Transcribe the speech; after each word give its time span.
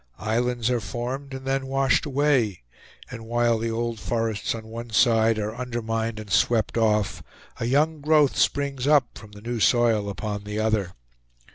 Islands 0.17 0.71
are 0.71 0.79
formed, 0.79 1.31
and 1.35 1.45
then 1.45 1.67
washed 1.67 2.07
away; 2.07 2.63
and 3.11 3.23
while 3.27 3.59
the 3.59 3.69
old 3.69 3.99
forests 3.99 4.55
on 4.55 4.65
one 4.65 4.89
side 4.89 5.37
are 5.37 5.55
undermined 5.55 6.19
and 6.19 6.31
swept 6.31 6.75
off, 6.75 7.21
a 7.59 7.65
young 7.65 8.01
growth 8.01 8.35
springs 8.35 8.87
up 8.87 9.15
from 9.15 9.33
the 9.33 9.41
new 9.41 9.59
soil 9.59 10.09
upon 10.09 10.43
the 10.43 10.57
other. 10.59 10.93